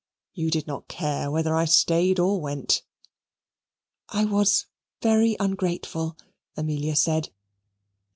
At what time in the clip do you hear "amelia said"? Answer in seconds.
6.57-7.29